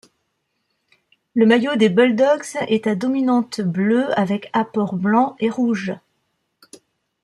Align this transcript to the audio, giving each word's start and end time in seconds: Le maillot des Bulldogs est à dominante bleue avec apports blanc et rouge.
Le 1.35 1.45
maillot 1.45 1.75
des 1.75 1.89
Bulldogs 1.89 2.57
est 2.67 2.87
à 2.87 2.95
dominante 2.95 3.61
bleue 3.61 4.11
avec 4.19 4.49
apports 4.51 4.95
blanc 4.95 5.35
et 5.39 5.51
rouge. 5.51 5.93